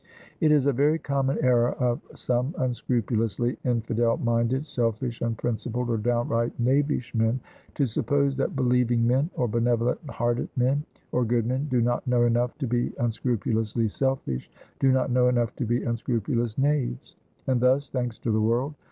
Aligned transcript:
It 0.39 0.51
is 0.51 0.65
a 0.65 0.73
very 0.73 0.97
common 0.97 1.37
error 1.43 1.73
of 1.73 2.01
some 2.15 2.55
unscrupulously 2.57 3.57
infidel 3.63 4.17
minded, 4.17 4.65
selfish, 4.65 5.21
unprincipled, 5.21 5.91
or 5.91 5.97
downright 5.97 6.59
knavish 6.59 7.13
men, 7.13 7.39
to 7.75 7.85
suppose 7.85 8.35
that 8.37 8.55
believing 8.55 9.05
men, 9.05 9.29
or 9.35 9.47
benevolent 9.47 9.99
hearted 10.09 10.49
men, 10.55 10.83
or 11.11 11.23
good 11.23 11.45
men, 11.45 11.67
do 11.69 11.81
not 11.81 12.07
know 12.07 12.23
enough 12.25 12.57
to 12.57 12.65
be 12.67 12.91
unscrupulously 12.97 13.87
selfish, 13.87 14.49
do 14.79 14.91
not 14.91 15.11
know 15.11 15.27
enough 15.27 15.55
to 15.57 15.65
be 15.65 15.83
unscrupulous 15.83 16.57
knaves. 16.57 17.15
And 17.45 17.61
thus 17.61 17.91
thanks 17.91 18.17
to 18.21 18.31
the 18.31 18.41
world! 18.41 18.73